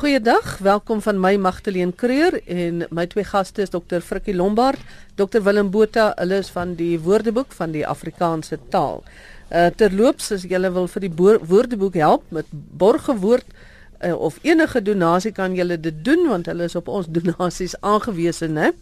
[0.00, 4.00] Goeiedag, welkom van my Magdalene Creur en my twee gaste is Dr.
[4.00, 4.80] Frikkie Lombard,
[5.20, 5.42] Dr.
[5.44, 9.02] Willem Botha, hulle is van die Woordeboek van die Afrikaanse taal.
[9.52, 11.12] Uh terloops, as julle wil vir die
[11.52, 12.48] Woordeboek help met
[12.80, 17.76] borgewoord uh, of enige donasie kan julle dit doen want hulle is op ons donasies
[17.84, 18.72] aangewese, né?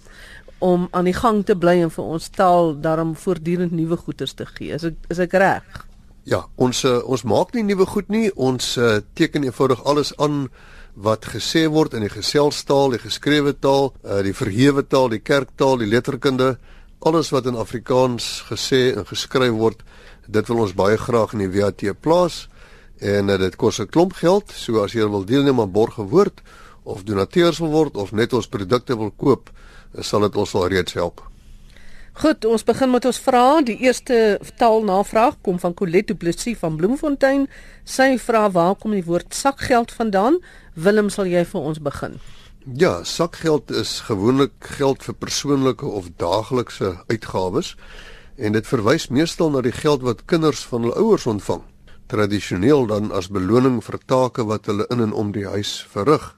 [0.63, 4.47] om aan die gang te bly en vir ons taal daarom voortdurend nuwe goeders te
[4.55, 4.71] gee.
[4.71, 5.85] Is ek is ek reg?
[6.31, 8.29] Ja, ons uh, ons maak nie nuwe goed nie.
[8.37, 10.45] Ons uh, teken eenvoudig alles aan
[10.99, 15.79] wat gesê word in die geselstaal, die geskrewe taal, uh, die verhewe taal, die kerktaal,
[15.79, 16.57] die letterkunde,
[17.07, 19.85] alles wat in Afrikaans gesê en geskryf word,
[20.27, 22.49] dit wil ons baie graag in die WAT plaas
[22.99, 24.51] en uh, dit kos 'n klomp geld.
[24.51, 26.43] So as jy wil deelneem aan borgewoord
[26.83, 29.51] of donateurs wil word of net ons produkte wil koop,
[30.01, 31.23] sal dit ons al reeds help.
[32.19, 33.61] Goed, ons begin met ons vrae.
[33.63, 37.45] Die eerste taalnavraag kom van Colette Du Plessis van Bloemfontein.
[37.87, 40.41] Sy vra waar kom die woord sakgeld vandaan?
[40.79, 42.13] Willem, sal jy vir ons begin?
[42.79, 47.73] Ja, sakgeld is gewoonlik geld vir persoonlike of daaglikse uitgawes
[48.37, 51.65] en dit verwys meestal na die geld wat kinders van hul ouers ontvang,
[52.07, 56.29] tradisioneel dan as beloning vir take wat hulle in en om die huis verrig.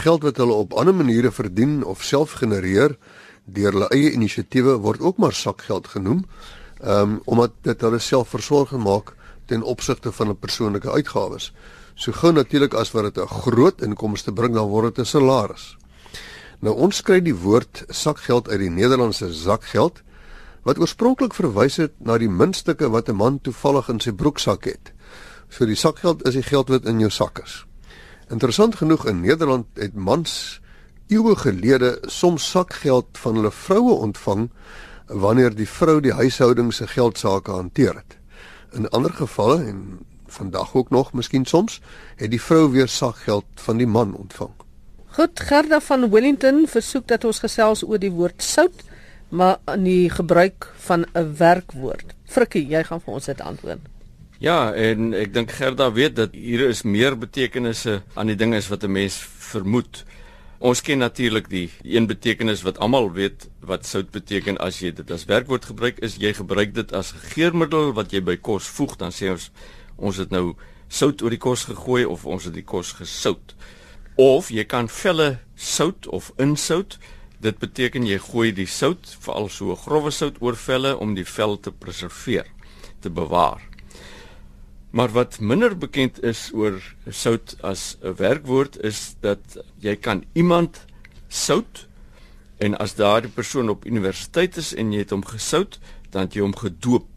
[0.00, 2.96] Geld wat hulle op ander maniere verdien of self genereer,
[3.44, 6.24] deur hulle eie inisiatiewe word ook maar sakgeld genoem.
[6.80, 9.12] Um, omdat dit hulle selfversorging maak
[9.46, 11.52] ten opsigte van 'n persoonlike uitgawes.
[12.02, 15.76] So gou natuurlik as wat dit 'n groot inkomste bring, dan word dit 'n salaris.
[16.60, 20.02] Nou ons kry die woord sakgeld uit die Nederlandse zakgeld
[20.62, 24.92] wat oorspronklik verwys het na die muntstukke wat 'n man toevallig in sy broeksak het.
[25.48, 27.66] So die sakgeld is die geld wat in jou sak is.
[28.30, 30.60] Interessant genoeg in Nederland het mans
[31.08, 34.50] eeue gelede soms sakgeld van hulle vroue ontvang
[35.06, 38.16] wanneer die vrou die huishouding se geldsaake hanteer het.
[38.72, 39.98] In ander gevalle en
[40.32, 41.80] vandag ook nog miskien soms
[42.16, 44.52] het die vrou weer sakgeld van die man ontvang.
[45.12, 48.84] Goed, Gerda van Wellington versoek dat ons gesels oor die woord sout,
[49.28, 52.14] maar in die gebruik van 'n werkwoord.
[52.24, 53.80] Frikkie, jy gaan vir ons dit antwoord.
[54.38, 58.68] Ja, en ek dink Gerda weet dat hier is meer betekenisse aan die dinge as
[58.68, 60.04] wat 'n mens vermoed.
[60.58, 65.10] Ons ken natuurlik die een betekenis wat almal weet wat sout beteken as jy dit
[65.10, 69.10] as werkwoord gebruik is jy gebruik dit as geurmiddel wat jy by kos voeg dan
[69.10, 69.50] sê ons
[69.96, 70.54] ons het nou
[70.92, 73.54] sout oor die kos gegooi of ons het die kos gesout.
[74.20, 76.98] Of jy kan velle sout of insout.
[77.42, 81.56] Dit beteken jy gooi die sout veral so grouwe sout oor velle om die vel
[81.58, 82.46] te preserveer
[83.02, 83.62] te bewaar.
[84.92, 86.76] Maar wat minder bekend is oor
[87.08, 90.84] sout as 'n werkwoord is dat jy kan iemand
[91.28, 91.88] sout
[92.58, 95.78] en as daardie persoon op universiteit is en jy het hom gesout,
[96.10, 97.11] dan het jy hom gedoop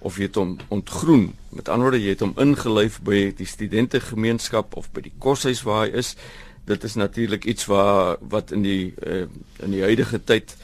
[0.00, 1.30] of jy het hom ontgroen.
[1.48, 5.86] Met ander woorde, jy het hom ingelyf by die studentegemeenskap of by die koshuis waar
[5.86, 6.14] hy is.
[6.68, 9.26] Dit is natuurlik iets waar wat in die uh,
[9.60, 10.56] in die huidige tyd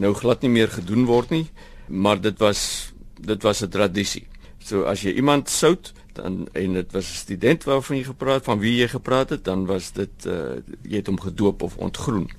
[0.00, 1.46] nou glad nie meer gedoen word nie,
[1.88, 4.26] maar dit was dit was 'n tradisie.
[4.58, 8.58] So as jy iemand sout, dan en dit was 'n student waarvan jy gepraat van
[8.58, 12.30] wie jy gepraat het, dan was dit uh jy het hom gedoop of ontgroen.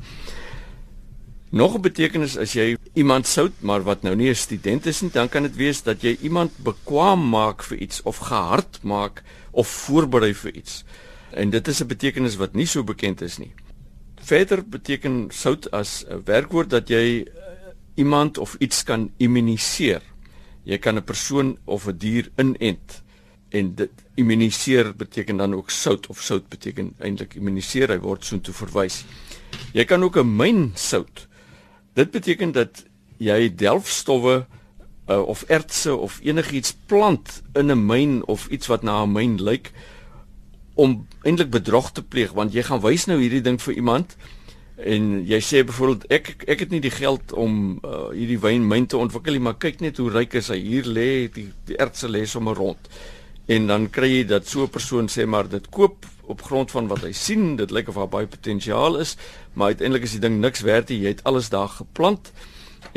[1.50, 5.12] Nog 'n betekenis as jy iemand sout, maar wat nou nie 'n student is nie,
[5.12, 9.68] dan kan dit wees dat jy iemand bekwam maak vir iets of gehard maak of
[9.68, 10.84] voorberei vir iets.
[11.32, 13.54] En dit is 'n betekenis wat nie so bekend is nie.
[14.22, 17.32] Verder beteken sout as 'n werkwoord dat jy uh,
[17.96, 20.02] iemand of iets kan immuniseer.
[20.64, 23.02] Jy kan 'n persoon of 'n dier inent
[23.50, 28.40] en dit immuniseer beteken dan ook sout of sout beteken eintlik immuniseer hy word so
[28.40, 29.06] toe verwys.
[29.74, 31.28] Jy kan ook 'n myn sout.
[31.94, 32.86] Dit beteken dat
[33.20, 34.46] jy delfstowwe
[35.10, 39.44] uh, of ertse of enigiets plant in 'n myn of iets wat na 'n myn
[39.44, 39.72] lyk
[40.74, 42.32] om eintlik bedrog te pleeg.
[42.32, 44.16] Want jy gaan wys nou hierdie ding vir iemand
[44.76, 48.98] en jy sê byvoorbeeld ek ek het nie die geld om uh, hierdie wynmyn te
[48.98, 50.58] ontwikkel nie maar kyk net hoe ryk is hy.
[50.58, 52.90] Hier lê die, die ertse lê sommer rond.
[53.46, 56.88] En dan kry jy dat so 'n persoon sê maar dit koop op grond van
[56.92, 59.16] wat hy sien, dit lyk of daar baie potensiaal is,
[59.54, 61.02] maar uiteindelik is die ding niks werd nie.
[61.04, 62.32] Jy het alles daar geplant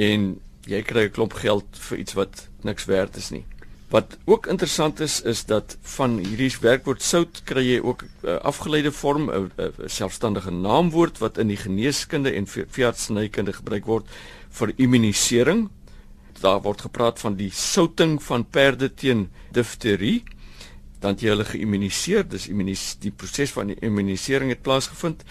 [0.01, 0.35] en
[0.67, 3.45] jy kry 'n klomp geld vir iets wat niks werd is nie.
[3.93, 8.37] Wat ook interessant is is dat van hierdie werkwoord sout kry jy ook 'n uh,
[8.43, 14.07] afgeleide vorm 'n uh, uh, selfstandige naamwoord wat in die geneeskunde en veeartsenykunde gebruik word
[14.51, 15.69] vir immunisering.
[16.41, 20.25] Daar word gepraat van die souting van perde teen difterie
[21.05, 25.25] dan jy hulle geïmmuniseer, dis immunis die proses van die immunisering het plaasgevind.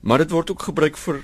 [0.00, 1.22] Maar dit word ook gebruik vir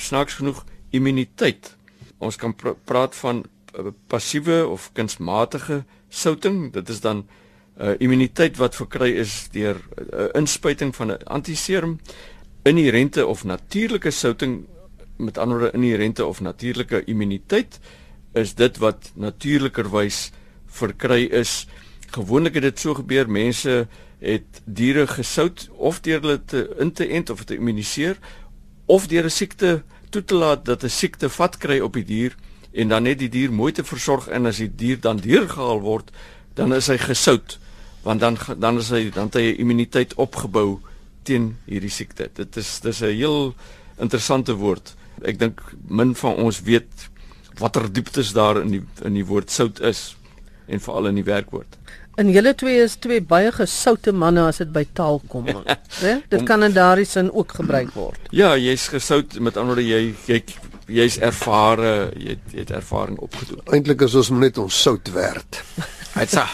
[0.00, 0.62] snaaks genoeg
[0.96, 1.74] immuniteit.
[2.22, 6.70] Ons kan pr praat van uh, passiewe of kunsmatige souting.
[6.72, 7.24] Dit is dan
[7.80, 11.98] uh, immuniteit wat verkry is deur 'n uh, inspuiting van 'n antiserum
[12.64, 14.66] inherente of natuurlike souting
[15.16, 17.80] met ander woorde inherente of natuurlike immuniteit
[18.32, 20.30] is dit wat natuurlikerwys
[20.66, 21.66] verkry is.
[22.12, 23.86] Gewoonlik het dit so gebeur mense
[24.22, 28.18] het diere gesout of deur hulle te in te ent of te immuniseer
[28.86, 32.36] of deur 'n siekte toe te laat dat 'n siekte vat kry op die dier
[32.72, 36.10] en dan net die dier mooi te versorg en as die dier dan deurgehaal word
[36.54, 37.58] dan is hy gesout
[38.02, 40.80] want dan dan is hy dan het hy immuniteit opgebou
[41.22, 42.28] teen hierdie siekte.
[42.34, 43.54] Dit is dis 'n heel
[43.98, 44.94] interessante woord.
[45.22, 47.10] Ek dink min van ons weet
[47.58, 50.16] watter dieptes daar in die in die woord sout is
[50.66, 51.78] en veral in die werkwoord.
[52.20, 55.46] En julle twee is twee baie gesoute manne as dit by taal kom.
[56.02, 56.18] Né?
[56.32, 58.20] Dit kan in daardie sin ook gebruik word.
[58.34, 60.42] Ja, jy's gesout met ander woorde jy jy
[60.92, 63.62] jy's ervare, jy het, jy het ervaring opgedoen.
[63.72, 65.62] Eintlik is ons net ons sout werd.
[66.22, 66.46] Hytsa.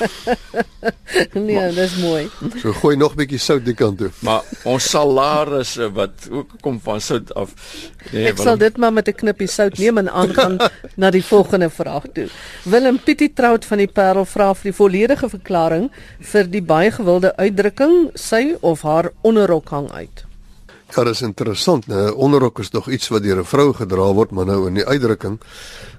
[1.48, 2.24] nee, dis mooi.
[2.62, 4.10] So gooi nog 'n bietjie sout die kant toe.
[4.24, 7.52] Maar ons salarisse wat ook kom van sout af.
[8.12, 10.56] Nee, Ek sal dit maar met 'n knippie sout neem en aangaan
[11.00, 12.28] na die volgende vraag toe.
[12.64, 17.36] Willem Pietie Trout van die Parel vra vir die volledige verklaring vir die baie gewilde
[17.36, 20.24] uitdrukking sy of haar onderrok hang uit.
[20.96, 22.08] Ja, dit is interessant, né?
[22.16, 25.38] Onderrok is nog iets wat deur 'n vrou gedra word, maar nou in die uitdrukking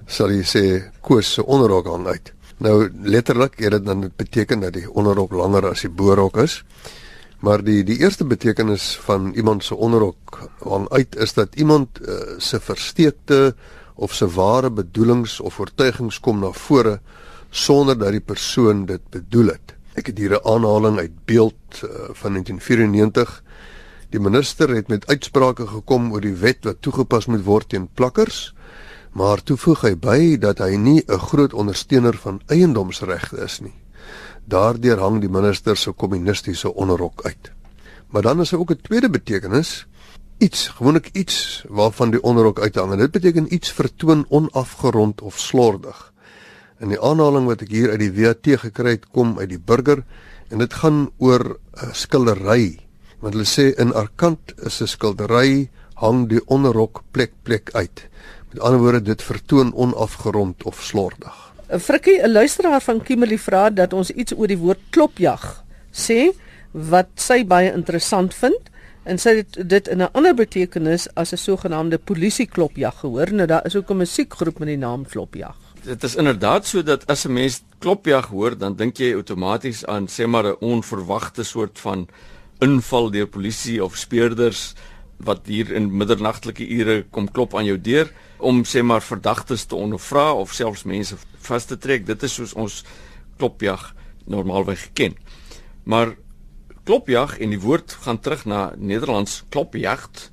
[0.06, 2.32] sal jy sê koos se onderrok hang uit.
[2.60, 6.58] Nou letterlik het dit dan beteken dat die onderrok langer as die boorrok is.
[7.40, 12.36] Maar die die eerste betekenis van iemand se onderrok hang uit is dat iemand uh,
[12.36, 13.54] se versteekte
[13.94, 17.00] of se ware bedoelings of oortuigings kom na vore
[17.50, 19.74] sonder dat die persoon dit bedoel het.
[19.96, 23.42] Ek het hier 'n aanhaling uit beeld uh, van 1994.
[24.10, 28.52] Die minister het met uitsprake gekom oor die wet wat toegepas moet word teen plakkers
[29.12, 33.74] maar toe voeg hy by dat hy nie 'n groot ondersteuner van eiendomsregte is nie.
[34.44, 37.50] Daardeur hang die minister se kommunistiese onderrok uit.
[38.10, 39.86] Maar dan is daar ook 'n tweede betekenis,
[40.38, 46.12] iets, gewoonlik iets waarvan die onderrok uithang en dit beteken iets vertoon onafgerond of slordig.
[46.80, 50.04] In die aanhaling wat ek hier uit die WAT gekry het, kom uit die burger
[50.48, 52.78] en dit gaan oor 'n skildery.
[53.20, 58.08] Want hulle sê in Arkant is 'n skildery hang die onderrok plek plek uit.
[58.50, 61.52] Met ander woorde dit vertoon onafgerond of slordig.
[61.70, 66.32] 'n Frikkie, 'n luisteraar van Kimberley vra dat ons iets oor die woord klopjag sê
[66.72, 68.70] wat sy baie interessant vind
[69.04, 73.32] en sy het dit in 'n ander betekenis as 'n sogenaamde polisieklopjag gehoor.
[73.32, 75.56] Nou daar is ook 'n musiekgroep met die naam Klopjag.
[75.82, 80.06] Dit is inderdaad so dat as 'n mens klopjag hoor, dan dink jy outomaties aan
[80.08, 82.08] sê maar 'n onverwagte soort van
[82.58, 84.74] inval deur polisie of speurders
[85.24, 88.08] wat hier in middernagtelike ure kom klop aan jou deur
[88.38, 91.16] om sê maar verdagtes te ondervra of selfs mense
[91.48, 92.06] vas te trek.
[92.06, 92.80] Dit is soos ons
[93.36, 93.90] klopjag
[94.24, 95.16] normaalweg geken.
[95.84, 96.14] Maar
[96.84, 100.30] klopjag en die woord gaan terug na Nederlands klopjagt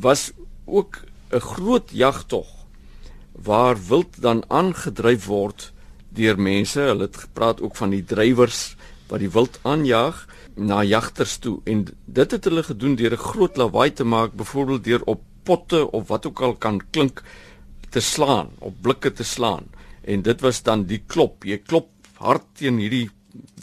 [0.00, 0.30] was
[0.64, 2.48] ook 'n groot jagtog
[3.32, 5.72] waar wild dan aangedryf word
[6.08, 6.80] deur mense.
[6.80, 8.76] Hulle het gepraat ook van die drywers
[9.08, 10.26] wat die wild aanjaag
[10.60, 14.84] na jagters toe en dit het hulle gedoen deur 'n groot lawaai te maak, byvoorbeeld
[14.84, 17.22] deur op potte of wat ook al kan klink
[17.90, 19.64] te slaan, op blikke te slaan.
[20.04, 21.44] En dit was dan die klop.
[21.44, 23.10] Jy klop hard teen hierdie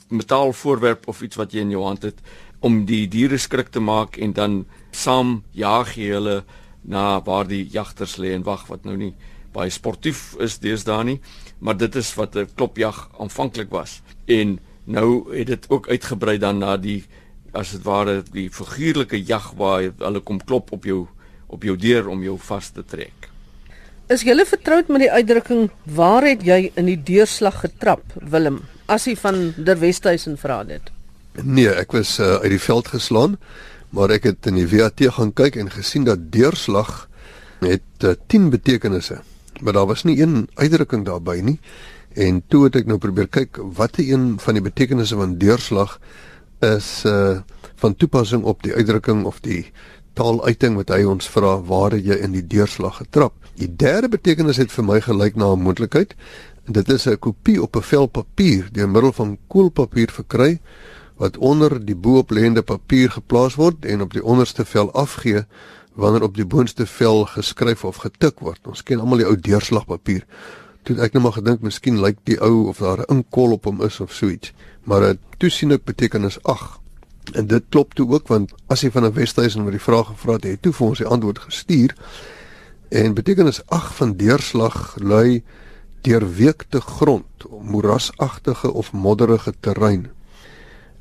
[0.09, 2.21] metaalvoorwerp of iets wat jy in jou hand het
[2.59, 6.43] om die diere skrik te maak en dan saam jaag jy hulle
[6.81, 9.13] na waar die jagters lê en wag wat nou nie
[9.53, 11.19] baie sportief is deesdae nie,
[11.59, 14.01] maar dit is wat 'n klopjag aanvanklik was.
[14.25, 17.03] En nou het dit ook uitgebrei dan na die
[17.51, 21.05] as dit ware die figuurlike jag waar hulle kom klop op jou
[21.47, 23.29] op jou deur om jou vas te trek.
[24.11, 28.61] Is jy vertroud met die uitdrukking waar het jy in die deurslag getrap, Willem?
[28.87, 30.91] Asie van Der Westhuizen vra dit.
[31.43, 33.35] Nee, ek was uh, uit die veld geslaan,
[33.91, 37.07] maar ek het in die WAT gaan kyk en gesien dat deurslag
[37.59, 39.19] het uh, 10 betekenisse,
[39.61, 41.59] maar daar was nie een uitdrukking daarbey nie.
[42.17, 45.99] En toe het ek nou probeer kyk watter een van die betekenisse van deurslag
[46.65, 47.43] is uh
[47.77, 49.67] van toepassing op die uitdrukking of die
[50.17, 53.35] taaluiting wat hy ons vra waar jy in die deurslag getrap.
[53.61, 56.15] Die derde betekenis het vir my gelyk na 'n moontlikheid.
[56.65, 60.59] Dit is 'n kopie op 'n vel papier deur middel van koelpapier verkry
[61.17, 65.45] wat onder die bo-oplêende papier geplaas word en op die onderste vel afgee
[65.93, 68.67] wanneer op die boonste vel geskryf of getik word.
[68.67, 70.25] Ons ken almal die ou deurslagpapier.
[70.87, 73.81] Toe ek nou maar gedink miskien lyk die ou of daar 'n inkol op hom
[73.83, 74.53] is of so iets.
[74.83, 76.79] Maar dit toesien ek betekenis 8.
[77.33, 80.33] En dit klop toe ook want as jy van 'n Westhuizen oor die vraag gevra
[80.33, 81.95] het, het toe vir ons die antwoord gestuur.
[82.89, 85.43] En betekenis 8 van deurslag lui
[86.01, 90.07] deurweekte grond, moerasagtige of modderige terrein.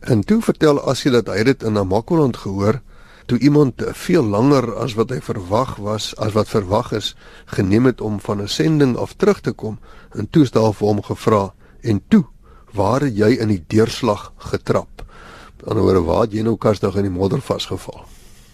[0.01, 2.81] En toe vertel Asie dat hy dit in Namakoland gehoor
[3.27, 7.15] toe iemand veel langer as wat hy verwag was, as wat verwag is,
[7.47, 9.79] geneem het om van 'n sending af terug te kom
[10.15, 11.53] en toe het daar vir hom gevra
[11.83, 12.25] en toe
[12.73, 15.03] waar jy in die deurslag getrap?
[15.67, 18.05] Aan die ander waar het jy nou kasdag in die modder vasgeval?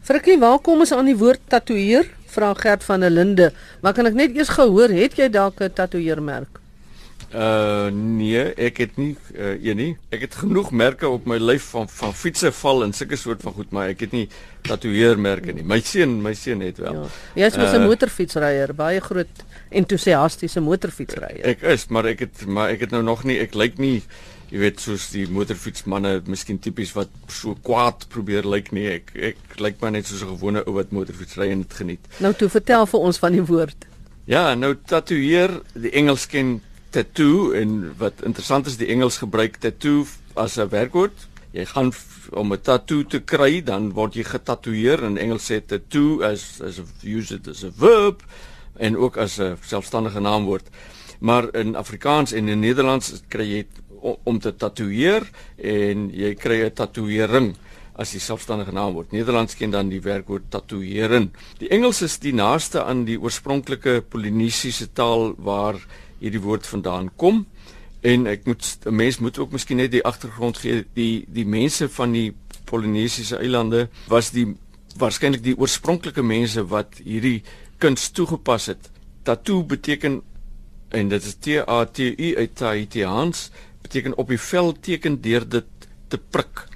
[0.03, 2.09] Frikkie, waar kom ons aan die woord tatoeëer?
[2.33, 3.53] Vra Gert van der Linde.
[3.83, 6.62] Maar kan ek net eers gehoor, het jy dalk 'n tatoeëermerk?
[7.33, 9.93] Uh nee, ek het nie uh een nie.
[10.13, 13.55] Ek het genoeg merke op my lyf van van fietsse val en sulke soort van
[13.57, 14.27] goed, maar ek het nie
[14.69, 15.65] tatoeëermerke nie.
[15.65, 16.93] My seun, my seun het wel.
[16.93, 17.07] Ja.
[17.45, 21.41] Jy's mos 'n uh, motorfietsryer, baie groot entoesiastiese motorfietsryer.
[21.55, 24.03] Ek is, maar ek het maar ek het nou nog nie, ek lyk nie
[24.53, 28.85] jy weet soos die motorfietsmanne, miskien tipies wat so kwaad probeer lyk nie.
[28.99, 32.05] Ek ek lyk maar net soos 'n gewone ou wat motorfietsry en dit geniet.
[32.21, 33.89] Nou toe vertel vir ons van die woord.
[34.27, 36.61] Ja, nou tatoeëer, die Engels ken
[36.93, 41.29] tattoo en wat interessant is die Engels gebruik tattoo as 'n werkwoord.
[41.53, 41.93] Jy gaan
[42.31, 46.81] om 'n tattoo te kry, dan word jy getatoeëer en Engels sê tattoo as as
[47.03, 48.23] use it as a verb
[48.79, 50.69] en ook as 'n selfstandige naamwoord.
[51.21, 53.67] Maar in Afrikaans en in Nederlands kry jy
[54.25, 55.23] om te tatoeëer
[55.57, 57.55] en jy kry 'n tatoeëring
[57.95, 59.13] as die selfstandige naamwoord.
[59.13, 61.31] Nederlands ken dan die werkwoord tatoeëren.
[61.59, 65.77] Die Engels is die naaste aan die oorspronklike Polinesiese taal waar
[66.23, 67.45] hierdie woord vandaan kom.
[68.03, 70.85] En ek moet 'n mens moet ook miskien net die agtergrond gee.
[70.95, 72.33] Die die mense van die
[72.65, 74.57] Polinesiese eilande was die
[74.97, 77.43] waarskynlik die oorspronklike mense wat hierdie
[77.79, 78.91] kuns toegepas het.
[79.23, 80.23] Tattoo beteken
[80.89, 83.51] en dit is T A T U uit Tahitiaans
[83.83, 85.65] beteken op die vel teken deur dit
[86.09, 86.69] te prik.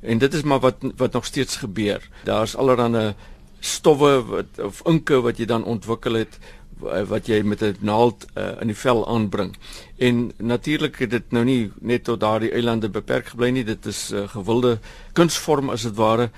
[0.00, 2.08] En dit is maar wat wat nog steeds gebeur.
[2.24, 3.14] Daar's allerlei
[3.60, 6.38] stowwe wat of inke wat jy dan ontwikkel het
[6.80, 9.56] wat jy met 'n naald uh, in die vel aanbring.
[9.98, 13.64] En natuurlik het dit nou nie net tot daardie eilande beperk gebly nie.
[13.64, 14.78] Dit is 'n uh, gewilde
[15.12, 16.30] kunsvorm as dit ware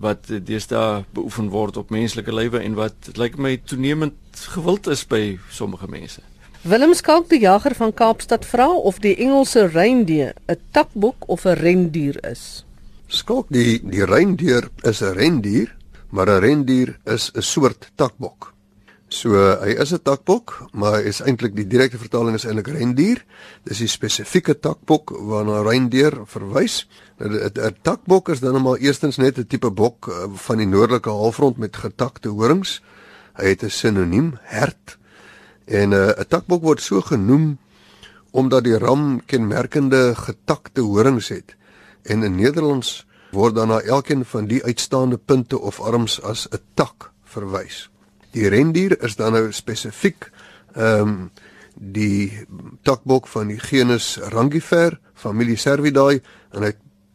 [0.00, 4.14] wat deesdae beoefen word op menslike lywe en wat lyk my toenemend
[4.52, 6.20] gewild is by sommige mense.
[6.66, 11.54] Willem Skalk die jager van Kaapstad vra of die Engelse reindier 'n takbok of 'n
[11.54, 12.64] rendier is.
[13.06, 15.76] Skalk die die reindier is 'n rendier,
[16.10, 18.55] maar 'n rendier is 'n soort takbok.
[19.16, 23.24] So hy is 'n takbok, maar is eintlik die direkte vertaling is eintlik rendier.
[23.64, 26.88] Dis die spesifieke takbok waarna rendier verwys.
[27.18, 30.66] Nou 'n takbok is dan nou maar eerstens net 'n tipe bok eh, van die
[30.66, 32.82] noordelike halfrond met getakte horings.
[33.36, 34.98] Hy het 'n sinoniem, hert.
[35.64, 37.58] En eh, 'n takbok word so genoem
[38.32, 41.56] omdat die ram kenmerkende getakte horings het.
[42.02, 46.60] En in Nederlands word dan na elkeen van die uitstaande punte of arms as 'n
[46.74, 47.95] tak verwys.
[48.36, 50.28] Die rendier is dan nou spesifiek
[50.76, 51.20] ehm um,
[51.76, 52.32] die
[52.88, 56.22] takbok van die genus Rangifer, familie Cervidae
[56.56, 56.70] en hy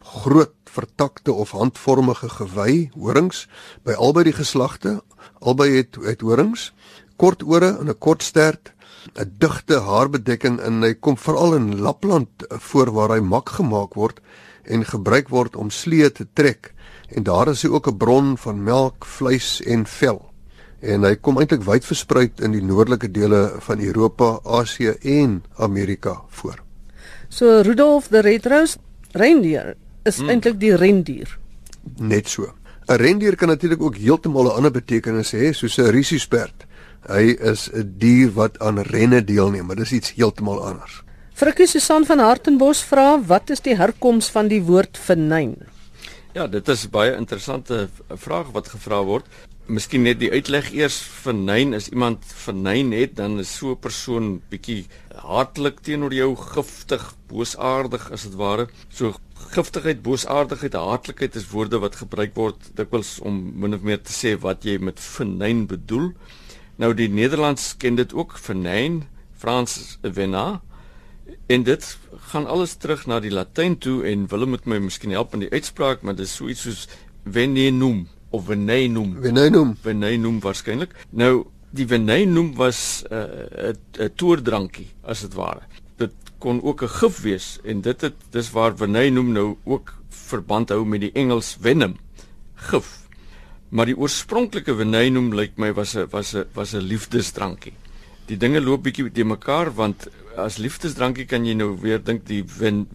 [0.06, 3.48] groot vertakte of handvormige gewy horings
[3.82, 5.00] by albei die geslagte.
[5.42, 6.70] Albei het het horings,
[7.18, 8.72] kort ore en 'n kort stert,
[9.14, 14.20] 'n digte haarbedekking en hy kom veral in Lapland voor waar hy mak gemaak word
[14.62, 16.74] en gebruik word om slee te trek
[17.08, 20.31] en daar is hy ook 'n bron van melk, vleis en vel
[20.82, 26.16] en hy kom eintlik wyd versprei in die noordelike dele van Europa, Asië en Amerika
[26.28, 26.58] voor.
[27.28, 28.80] So Rudolf the Red-Nosed
[29.12, 29.74] Reindeer
[30.04, 30.32] is hmm.
[30.32, 31.38] eintlik die rendier.
[31.98, 32.50] Net so.
[32.88, 36.66] 'n Rendier kan natuurlik ook heeltemal 'n ander betekenis hê, soos 'n risiesperd.
[37.06, 41.02] Hy is 'n dier wat aan renne deelneem, maar dis iets heeltemal anders.
[41.34, 45.56] Frikkie Susan van Hartenbos vra, wat is die herkoms van die woord venyn?
[46.32, 49.26] Ja, dit is baie interessante vraag wat gevra word
[49.70, 54.42] miskien net die uitleg eers vernyn is iemand vernyn het dan is so 'n persoon
[54.50, 58.68] bietjie hartlik teenoor jou giftig boosaardig as dit ware.
[58.90, 59.14] So
[59.54, 64.38] giftigheid boosaardigheid hartlikheid is woorde wat gebruik word dikwels om min of meer te sê
[64.40, 66.12] wat jy met vernyn bedoel.
[66.76, 69.04] Nou die Nederlands ken dit ook vernyn
[69.36, 70.60] Frans vena
[71.46, 71.98] en dit
[72.32, 75.54] gaan alles terug na die Latyn toe en Willem moet my miskien help met die
[75.54, 76.88] uitspraak maar dit is so iets soos
[77.24, 79.16] venenum of venenum.
[79.22, 79.74] Venenum.
[79.82, 80.94] Venenum waarskynlik.
[81.10, 85.62] Nou die venenum was 'n uh, 'n toordrankie as dit ware.
[85.96, 90.68] Dit kon ook 'n gif wees en dit het dis waar venenum nou ook verband
[90.68, 91.96] hou met die Engels venom,
[92.54, 93.00] gif.
[93.68, 97.72] Maar die oorspronklike venenum lyk my was 'n was 'n was 'n liefdesdrankie.
[98.26, 102.44] Die dinge loop bietjie te mekaar want as liefdesdrankie kan jy nou weer dink die
[102.46, 102.86] ven,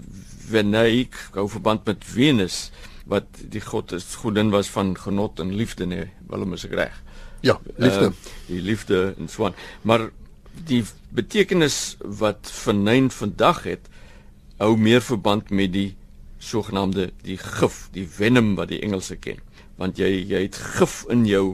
[0.50, 2.72] veneik hou verband met Venus
[3.08, 6.96] wat die god is godin was van genot en liefde nê Willem is reg
[7.46, 10.10] ja liefde uh, die liefde en so aan maar
[10.68, 10.84] die
[11.14, 13.90] betekenis wat vernyn vandag het
[14.58, 15.92] hou meer verband met die
[16.40, 19.42] sogenaamde die gif, die venom wat die Engelse ken.
[19.78, 21.46] Want jy jy het gif in jou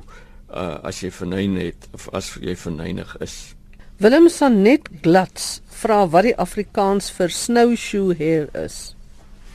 [0.54, 3.56] uh as jy vernyn het of as jy vernynig is.
[3.98, 8.96] Willem Sanet Glats vra wat die Afrikaans vir snowshoe hair is.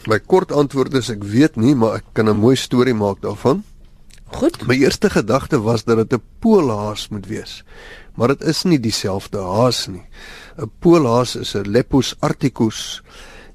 [0.07, 3.64] My kort antwoord is ek weet nie, maar ek kan 'n mooi storie maak daarvan.
[4.37, 4.67] Goed.
[4.67, 7.64] My eerste gedagte was dat dit 'n poolhaas moet wees.
[8.14, 10.07] Maar dit is nie dieselfde haas nie.
[10.59, 13.02] 'n Poolhaas is 'n Lepus articus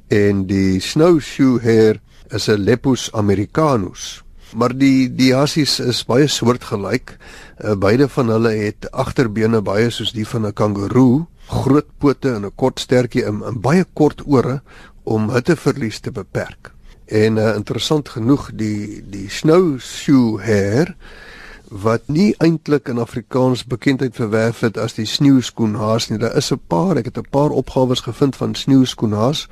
[0.08, 4.24] en die snowshoe hare is 'n Lepus americanus.
[4.56, 7.18] Maar die die hassies is baie soortgelyk.
[7.64, 12.46] Uh, beide van hulle het agterbene baie soos die van 'n kangoeroe, groot pote en
[12.46, 14.62] 'n kort stertjie en, en baie kort ore
[15.04, 16.72] om hitteverlies te beperk.
[17.06, 20.96] En uh, interessant genoeg die die snowshoe hare
[21.74, 26.20] wat nie eintlik in Afrikaans bekendheid verwerf het as die sneeuskoenhaas nie.
[26.22, 29.48] Daar is 'n paar, ek het 'n paar opgawes gevind van sneeuskoenhaas,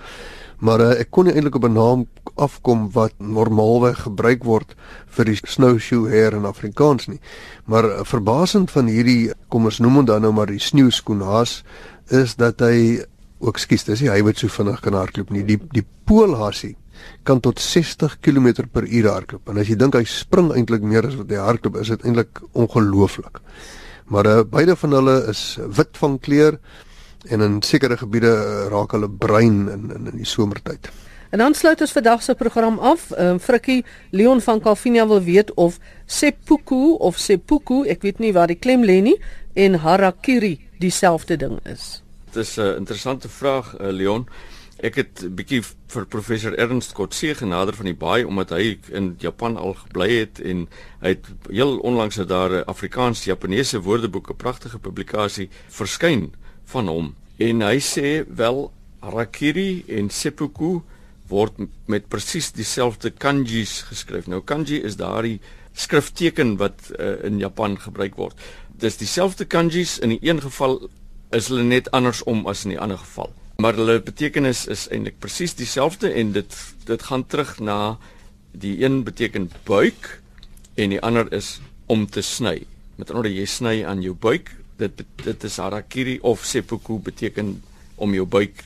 [0.59, 4.75] maar uh, ek kon nie eintlik op 'n naam afkom wat normaalweg gebruik word
[5.07, 7.19] vir die snowshoe hare in Afrikaans nie.
[7.65, 11.63] Maar uh, verbasend van hierdie, kom ons noem hom dan nou maar die sneeuskoenhaas,
[12.09, 13.03] is dat hy
[13.41, 15.43] ook skies, dis hy wat so vinnig kan hardloop nie.
[15.47, 16.75] Die die poolhassie
[17.25, 19.49] kan tot 60 km per uur hardloop.
[19.49, 22.41] En as jy dink hy spring eintlik meer as wat hy hardloop, is dit eintlik
[22.53, 23.41] ongelooflik.
[24.11, 25.43] Maar uh, beide van hulle is
[25.77, 26.59] wit van kleur
[27.29, 30.91] en in sekere gebiede uh, raak hulle bruin in in, in die somertyd.
[31.31, 33.11] En dan sluit ons vandag se program af.
[33.11, 38.33] Ehm uh, Frikkie Leon van Calvinia wil weet of seppuku of seppuku, ek weet nie
[38.33, 39.17] waar die klem lê nie,
[39.53, 42.01] en harakiri dieselfde ding is.
[42.35, 44.27] Is 'n interessante vraag, uh, Leon.
[44.79, 49.15] Ek het 'n bietjie vir professor Ernst Kotse genader van die baai omdat hy in
[49.19, 50.69] Japan al gebly het en
[50.99, 56.33] hy het heel onlangs het daar 'n Afrikaans-Japaneese woordeboek, 'n pragtige publikasie verskyn
[56.63, 57.15] van hom.
[57.37, 60.81] En hy sê wel harakiri en seppuku
[61.27, 61.53] word
[61.85, 64.27] met presies dieselfde kanjis geskryf.
[64.27, 65.39] Nou kanji is daardie
[65.73, 68.39] skrifteken wat uh, in Japan gebruik word.
[68.67, 70.89] Dis dieselfde kanjis in die een geval
[71.31, 75.53] is hulle net andersom as in die ander geval maar hulle betekenis is eintlik presies
[75.59, 76.55] dieselfde en dit
[76.87, 77.97] dit gaan terug na
[78.51, 80.17] die een beteken buik
[80.81, 82.63] en die ander is om te sny.
[82.95, 84.49] Met ander woorde jy sny aan jou buik.
[84.81, 87.59] Dit dit is harakiri of seppuku beteken
[87.95, 88.65] om jou buik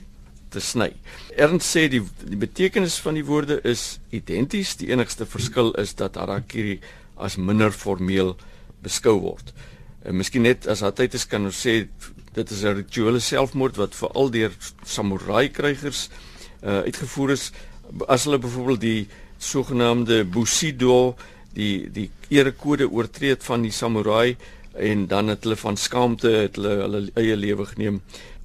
[0.53, 0.93] te sny.
[1.35, 4.77] Ernst sê die die betekenis van die woorde is identies.
[4.79, 6.79] Die enigste verskil is dat harakiri
[7.15, 8.35] as minder formeel
[8.85, 9.51] beskou word.
[10.05, 11.81] En miskien net as daar tyd is kan ons sê
[12.35, 14.51] Dit is 'n rituele selfmoord wat veral deur
[14.83, 16.09] samurai krygers
[16.63, 17.51] uh, uitgevoer is.
[18.07, 21.15] As hulle byvoorbeeld die sogenaamde bushido
[21.53, 24.35] die die erekode oortree het van die samurai
[24.73, 28.01] en dan het hulle van skaamte het hulle hulle eie lewe geneem.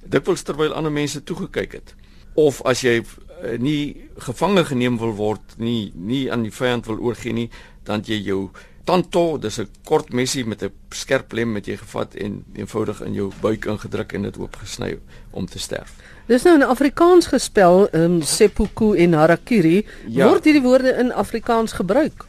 [0.07, 1.95] Dikwels terwyl ander mense toegekyk het.
[2.33, 6.99] Of as jy uh, nie gevange geneem wil word nie nie aan die vyand wil
[6.99, 7.49] oorgee nie
[7.83, 8.51] dan jy jou
[8.83, 13.13] tanto, dis 'n kort mesie met 'n skerp lem wat jy gevat en eenvoudig in
[13.13, 14.99] jou buik ingedruk en dit oopgesny
[15.31, 15.93] om te sterf.
[16.27, 19.85] Dis nou in Afrikaans gespel, um, seppuku en harakiri.
[20.07, 20.27] Ja.
[20.29, 22.25] Word hierdie woorde in Afrikaans gebruik?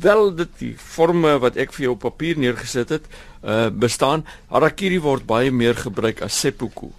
[0.00, 3.06] Wel dit die forme wat ek vir jou op papier neergesit het,
[3.42, 4.24] uh bestaan.
[4.50, 6.90] Harakiri word baie meer gebruik as seppuku.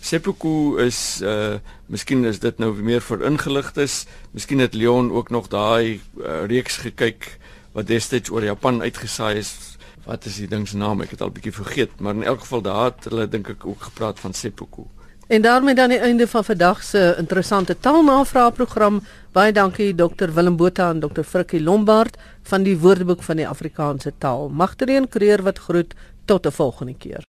[0.00, 4.06] Seppuku is uh miskien is dit nou meer vir ingeligtes.
[4.32, 7.37] Miskien het Leon ook nog daai uh, reeks gekyk
[7.72, 9.76] wat destyds oor Japan uitgesaai is.
[10.04, 11.02] Wat is die ding se naam?
[11.04, 13.82] Ek het al bietjie vergeet, maar in elk geval daar het hulle dink ek ook
[13.90, 14.86] gepraat van seppuku.
[15.28, 19.02] En daarmee dan die einde van vandag se interessante taalnavraag program.
[19.32, 24.12] Baie dankie Dr Willem Botha en Dr Frikkie Lombard van die Woordeboek van die Afrikaanse
[24.18, 24.48] taal.
[24.48, 27.26] Magtereen Kreer wat groet tot 'n volgende keer.